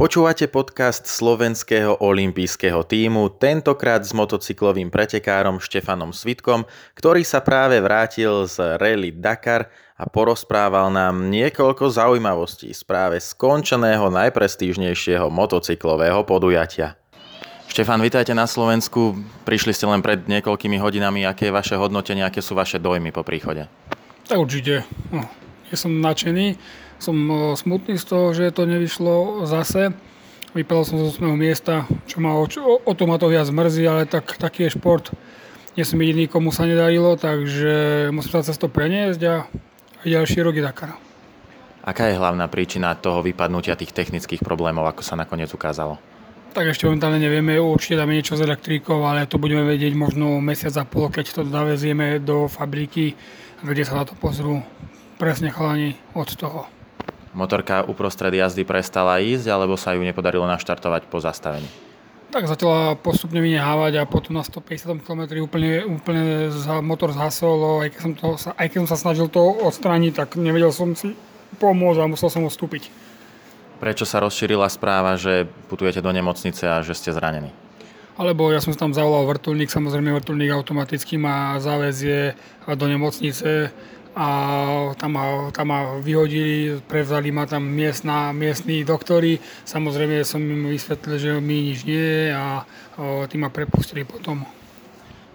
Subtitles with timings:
[0.00, 6.64] Počúvate podcast slovenského olympijského týmu, tentokrát s motocyklovým pretekárom Štefanom Svitkom,
[6.96, 9.68] ktorý sa práve vrátil z Rally Dakar
[10.00, 16.96] a porozprával nám niekoľko zaujímavostí z práve skončeného najprestížnejšieho motocyklového podujatia.
[17.68, 19.20] Štefan, vítajte na Slovensku.
[19.44, 21.28] Prišli ste len pred niekoľkými hodinami.
[21.28, 23.68] Aké je vaše hodnotenie, aké sú vaše dojmy po príchode?
[24.24, 24.80] Tak určite.
[25.12, 25.28] No,
[25.68, 26.56] ja som nadšený
[27.00, 29.96] som e, smutný z toho, že to nevyšlo zase.
[30.52, 31.30] Vypadal som z 8.
[31.38, 35.14] miesta, čo ma o, o to ma to viac mrzí, ale tak, taký je šport.
[35.78, 39.46] Nie som jediný, komu sa nedarilo, takže musím sa cez to preniesť a
[40.02, 40.98] ďalší rok je Dakar.
[41.86, 45.96] Aká je hlavná príčina toho vypadnutia tých technických problémov, ako sa nakoniec ukázalo?
[46.50, 50.74] Tak ešte momentálne nevieme, určite dáme niečo s elektríkou, ale to budeme vedieť možno mesiac
[50.82, 53.14] a pol, keď to davezieme do fabriky,
[53.62, 54.58] kde sa na to pozrú
[55.14, 56.79] presne chalani od toho
[57.32, 61.66] motorka uprostred jazdy prestala ísť, alebo sa ju nepodarilo naštartovať po zastavení?
[62.30, 66.46] Tak zatiaľ postupne vynehávať a potom na 150 km úplne, úplne
[66.78, 70.70] motor zhasol, aj keď, som to, aj keď som sa snažil to odstrániť, tak nevedel
[70.70, 71.18] som si
[71.58, 72.86] pomôcť a musel som odstúpiť.
[73.82, 77.50] Prečo sa rozšírila správa, že putujete do nemocnice a že ste zranení?
[78.14, 82.36] Alebo ja som tam zavolal vrtulník, samozrejme vrtulník automaticky má záväzie
[82.68, 83.72] do nemocnice,
[84.20, 84.28] a
[85.00, 89.40] tam ma, tam ma vyhodili, prevzali ma tam miestna, miestní doktori.
[89.64, 92.68] Samozrejme som im vysvetlil, že mi nič nie je a
[93.32, 94.44] tí ma prepustili potom.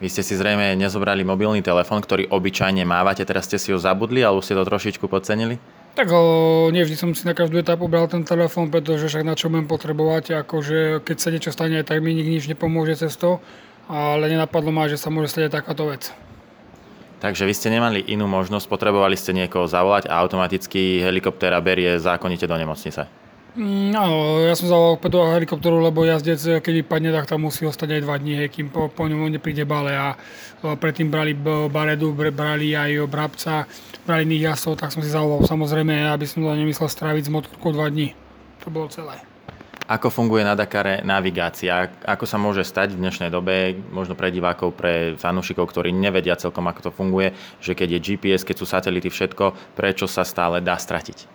[0.00, 4.24] Vy ste si zrejme nezobrali mobilný telefón, ktorý obyčajne mávate, teraz ste si ho zabudli,
[4.24, 5.60] alebo ste to trošičku podcenili?
[5.92, 9.52] Tak o, nevždy som si na každú etapu bral ten telefón, pretože však na čo
[9.52, 13.44] budem potrebovať, akože keď sa niečo stane, tak mi nik nič nepomôže cez to,
[13.92, 16.16] ale nenapadlo ma, že sa môže stať takáto vec.
[17.20, 22.48] Takže vy ste nemali inú možnosť, potrebovali ste niekoho zavolať a automaticky helikoptéra berie zákonite
[22.48, 23.04] do nemocnice.
[23.60, 28.00] Áno, ja som zavolal do helikopteru, lebo jazdec, keď vypadne, tak tam musí ostať aj
[28.06, 29.92] dva dní, kým po, po ňom nepríde bale.
[29.92, 30.16] A
[30.62, 31.36] predtým brali
[31.68, 33.68] Baredu, brali aj Brabca,
[34.06, 37.74] brali iných jazdcov, tak som si zavolal samozrejme, aby som to nemyslel stráviť s motorkou
[37.74, 38.14] dva dní.
[38.64, 39.29] To bolo celé.
[39.90, 41.90] Ako funguje na Dakare navigácia?
[42.06, 46.62] Ako sa môže stať v dnešnej dobe, možno pre divákov, pre fanúšikov, ktorí nevedia celkom,
[46.70, 50.78] ako to funguje, že keď je GPS, keď sú satelity, všetko, prečo sa stále dá
[50.78, 51.26] stratiť?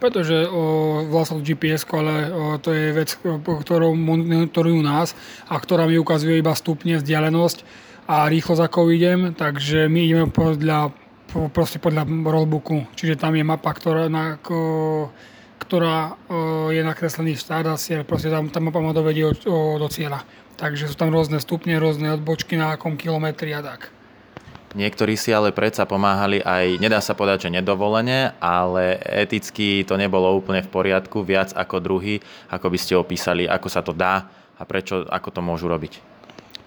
[0.00, 3.12] Pretože o, vlastne GPS, ale o, to je vec,
[3.44, 5.12] ktorou monitorujú nás
[5.44, 7.60] a ktorá mi ukazuje iba stupne, vzdialenosť
[8.08, 10.96] a rýchlosť, ako idem, takže my ideme podľa,
[11.52, 14.56] proste podľa rollbooku, čiže tam je mapa, ktorá na, ako,
[15.68, 16.16] ktorá
[16.72, 17.76] je nakreslený štát a
[18.08, 20.24] proste tam, tam mapa ma dovedie do cieľa.
[20.56, 23.92] Takže sú tam rôzne stupne, rôzne odbočky na akom kilometri a tak.
[24.74, 30.28] Niektorí si ale predsa pomáhali aj, nedá sa povedať, že nedovolene, ale eticky to nebolo
[30.36, 32.20] úplne v poriadku, viac ako druhý,
[32.52, 34.28] ako by ste opísali, ako sa to dá
[34.60, 36.17] a prečo, ako to môžu robiť.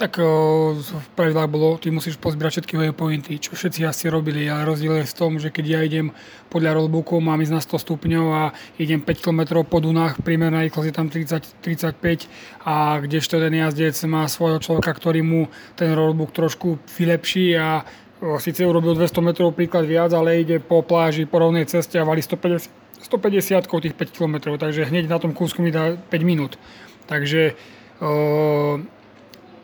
[0.02, 4.98] Tak v pravidlách bolo, ty musíš pozbierať všetky waypointy, čo všetci asi robili, ale rozdiel
[4.98, 6.10] je v tom, že keď ja idem
[6.50, 8.50] podľa rollbooku, mám ísť na 100 stupňov a
[8.82, 12.26] idem 5 km po Dunách, priemerná rýchlosť je tam 30-35
[12.66, 17.86] a kdežto ten jazdec má svojho človeka, ktorý mu ten rollbook trošku vylepší a
[18.42, 22.26] síce urobil 200 metrov príklad viac, ale ide po pláži, po rovnej ceste a valí
[22.26, 26.58] 150, 150 tých 5 km, takže hneď na tom kúsku mi dá 5 minút.
[27.06, 27.54] Takže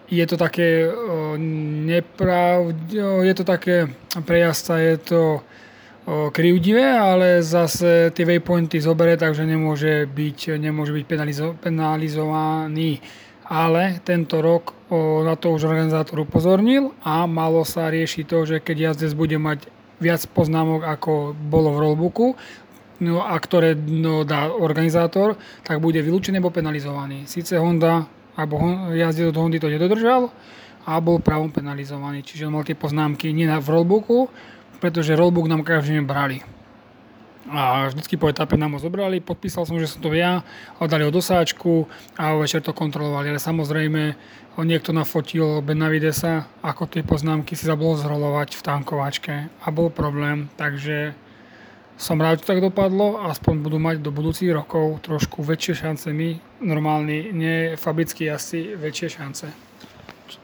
[0.08, 0.88] je to také
[1.88, 2.76] nepravd,
[3.24, 3.92] je to také
[4.24, 5.44] pre je to
[6.08, 13.04] krivdivé, ale zase tie waypointy zobere, takže nemôže byť, nemôže byť penalizo, penalizovaný.
[13.48, 14.76] Ale tento rok
[15.24, 19.68] na to už organizátor upozornil a malo sa riešiť to, že keď jazdec bude mať
[20.00, 22.28] viac poznámok, ako bolo v rollbooku,
[23.04, 27.28] no a ktoré no, dá organizátor, tak bude vylúčený alebo penalizovaný.
[27.28, 28.62] Sice Honda alebo
[28.94, 30.30] jazdec od Hondy to nedodržal
[30.88, 32.24] a bol právom penalizovaný.
[32.24, 34.30] Čiže on mal tie poznámky nie v rollbooku,
[34.80, 36.46] pretože rollbook nám každý brali.
[37.48, 40.44] A vždycky po etape nám ho zobrali, podpísal som, že som to ja,
[40.78, 41.88] a dali ho do sáčku
[42.20, 43.32] a večer to kontrolovali.
[43.32, 44.20] Ale samozrejme,
[44.68, 51.16] niekto nafotil Benavidesa, ako tie poznámky si zabolo zrolovať v tankovačke a bol problém, takže
[51.98, 56.62] som rád, že tak dopadlo aspoň budú mať do budúcich rokov trošku väčšie šance my,
[56.62, 59.50] normálni, nie fabrickí asi väčšie šance.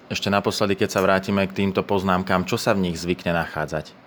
[0.10, 4.03] Ešte naposledy, keď sa vrátime k týmto poznámkam, čo sa v nich zvykne nachádzať?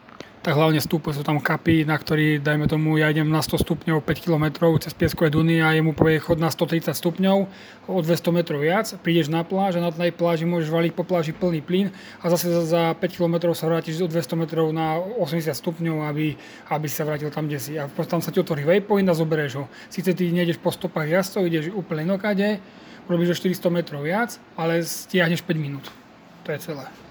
[0.46, 3.98] Tak hlavne stúpe sú tam kapy, na ktorý, dajme tomu, ja idem na 100 stupňov
[3.98, 7.50] 5 km cez pieskové duny a jemu povie chod na 130 stupňov
[7.90, 11.34] o 200 metrov viac, prídeš na pláž a na tej pláži môžeš valiť po pláži
[11.34, 11.90] plný plyn
[12.22, 16.38] a zase za 5 km sa vrátiš o 200 metrov na 80 stupňov, aby,
[16.70, 17.74] aby sa vrátil tam, kde si.
[17.74, 19.64] A tam sa ti otvorí waypoint a zoberieš ho.
[19.90, 22.62] Sice ty nejdeš po stopách jazdcov, ideš úplne inokade,
[23.10, 25.90] robíš o 400 metrov viac, ale stiahneš 5 minút.
[26.46, 27.05] To je celé.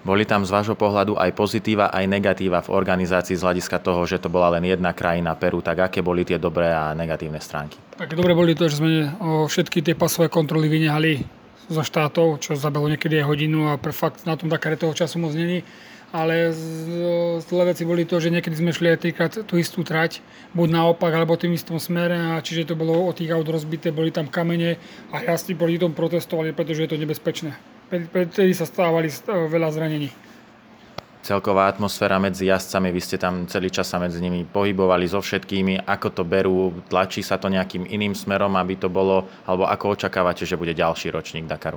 [0.00, 4.16] Boli tam z vášho pohľadu aj pozitíva, aj negatíva v organizácii z hľadiska toho, že
[4.16, 7.76] to bola len jedna krajina Peru, tak aké boli tie dobré a negatívne stránky?
[8.00, 11.28] Tak dobre boli to, že sme všetky tie pasové kontroly vynehali
[11.68, 15.20] zo štátov, čo zabilo niekedy aj hodinu a pre fakt na tom Dakare toho času
[15.20, 15.60] moc není.
[16.10, 16.50] Ale
[17.44, 20.18] zlé veci boli to, že niekedy sme šli aj trikrát tú istú trať,
[20.58, 24.10] buď naopak, alebo tým istom smere, a čiže to bolo od tých aut rozbité, boli
[24.10, 24.74] tam kamene
[25.14, 30.08] a jazdci proti tomu protestovali, pretože je to nebezpečné vtedy sa stávali veľa zranení.
[31.20, 35.84] Celková atmosféra medzi jazdcami, vy ste tam celý čas sa medzi nimi pohybovali so všetkými,
[35.84, 40.48] ako to berú, tlačí sa to nejakým iným smerom, aby to bolo, alebo ako očakávate,
[40.48, 41.76] že bude ďalší ročník Dakaru?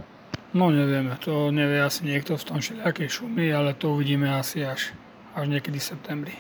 [0.56, 4.96] No nevieme, to nevie asi niekto v tom všelijakej šumy, ale to uvidíme asi až,
[5.36, 6.36] až niekedy v septembri.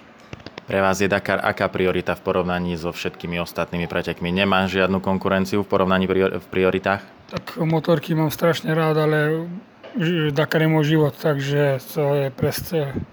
[0.73, 4.33] Pre vás je Dakar aká priorita v porovnaní so všetkými ostatnými pretekmi?
[4.33, 7.05] Nemá žiadnu konkurenciu v porovnaní v prioritách?
[7.29, 9.45] Tak motorky mám strašne rád, ale
[10.33, 13.05] Dakar je môj život, takže to je presne,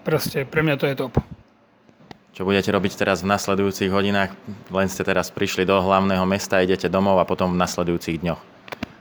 [0.00, 1.20] presne pre mňa to je top.
[2.32, 4.32] Čo budete robiť teraz v nasledujúcich hodinách?
[4.72, 8.40] Len ste teraz prišli do hlavného mesta, idete domov a potom v nasledujúcich dňoch.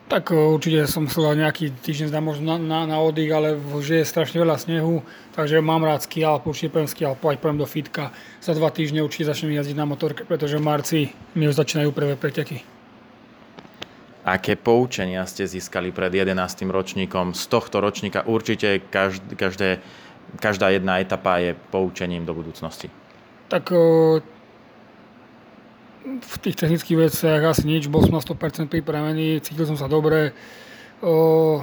[0.07, 4.07] Tak určite som chcel nejaký týždeň zdá možno na, na, na oddych, ale že je
[4.07, 5.03] strašne veľa snehu,
[5.35, 8.15] takže mám rád ski alp, určite poviem ski alp, aj poviem do fitka.
[8.39, 10.99] Za dva týždne určite začnem jazdiť na motorke, pretože v marci
[11.35, 12.63] mi už začínajú prvé preteky.
[14.23, 16.39] Aké poučenia ste získali pred 11.
[16.71, 17.35] ročníkom?
[17.35, 19.69] Z tohto ročníka určite každé, každé,
[20.39, 22.87] každá jedna etapa je poučením do budúcnosti.
[23.51, 23.71] Tak
[26.17, 30.31] v tých technických veciach asi nič, bol som na 100% pripravený, cítil som sa dobre.
[31.03, 31.61] O,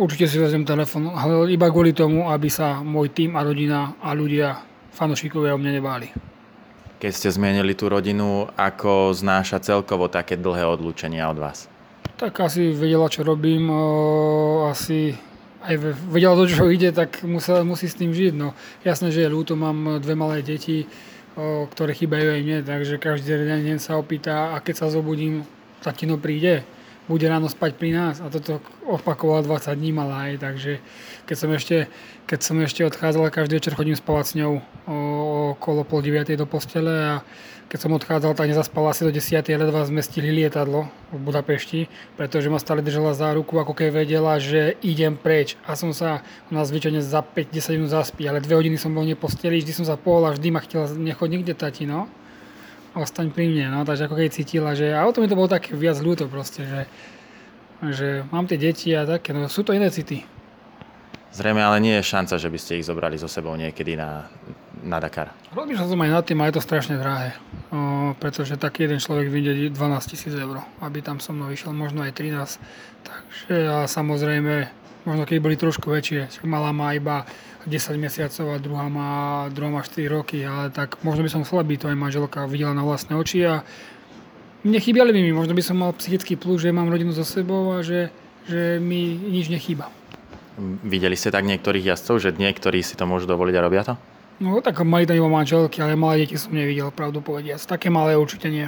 [0.00, 1.12] určite si vezmem telefon,
[1.46, 4.58] iba kvôli tomu, aby sa môj tým a rodina a ľudia,
[4.96, 6.08] fanošikovia o mne nebáli.
[6.98, 11.68] Keď ste zmienili tú rodinu, ako znáša celkovo také dlhé odlúčenia od vás?
[12.16, 15.14] Tak asi vedela, čo robím, o, asi
[15.64, 15.74] aj
[16.12, 18.32] vedela to, čo ide, tak musela, musí s tým žiť.
[18.36, 18.52] No,
[18.84, 20.84] jasné, že je ľúto, mám dve malé deti,
[21.36, 25.42] ktoré chýbajú aj mne, takže každý deň sa opýta a keď sa zobudím,
[25.82, 26.62] tatino príde,
[27.08, 30.72] bude ráno spať pri nás a toto opakoval 20 dní malá aj, takže
[31.28, 31.76] keď som ešte,
[32.24, 34.52] keď som ešte odchádzal, každý večer chodím spávať s ňou
[35.56, 37.14] okolo pol 9 do postele a
[37.64, 39.40] keď som odchádzal, tak nezaspala asi do 10.
[39.50, 44.38] ledva sme stihli lietadlo v Budapešti, pretože ma stále držala za ruku, ako keď vedela,
[44.38, 45.58] že idem preč.
[45.66, 46.22] A som sa
[46.52, 49.84] u nás zvyčajne za 5-10 minút zaspí, ale dve hodiny som bol neposteli, vždy som
[49.88, 52.06] sa a vždy ma chcela nechod nikde tati, no.
[52.94, 55.50] Ostaň pri mne, no, takže ako keď cítila, že, a o tom mi to bolo
[55.50, 56.82] také viac ľúto proste, že,
[57.82, 60.22] že mám tie deti a také, no sú to iné city.
[61.34, 64.30] Zrejme ale nie je šanca, že by ste ich zobrali so sebou niekedy na,
[64.86, 65.34] na Dakar.
[65.50, 67.34] Rozmýšľal som aj nad tým, ale je to strašne drahé.
[67.74, 72.06] O, pretože taký jeden človek vyjde 12 tisíc eur, aby tam so mnou išiel, možno
[72.06, 72.62] aj 13.
[73.02, 74.70] Takže a samozrejme,
[75.02, 77.26] možno keď boli trošku väčšie, malá má iba
[77.64, 79.10] 10 mesiacov a druhá má,
[79.48, 82.76] druhá má 4 roky, ale tak možno by som chcel, aby to aj manželka videla
[82.76, 83.64] na vlastné oči a
[84.64, 87.84] nechýbali by mi, možno by som mal psychický plus, že mám rodinu so sebou a
[87.84, 88.12] že,
[88.48, 89.88] že mi nič nechýba.
[90.84, 93.94] Videli ste tak niektorých jazdcov, že niektorí si to môžu dovoliť a robia to?
[94.38, 97.62] No tak mali tam iba manželky, ale malé deti som nevidel, pravdu povediac.
[97.62, 98.66] Také malé určite nie.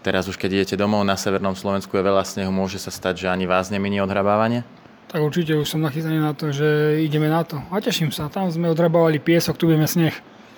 [0.00, 3.32] Teraz už keď idete domov na severnom Slovensku je veľa snehu, môže sa stať, že
[3.32, 4.64] ani vás neminie odhrabávanie?
[5.08, 7.56] Tak určite už som nachytaný na to, že ideme na to.
[7.72, 10.12] A teším sa, tam sme odhrabávali piesok, tu budeme sneh.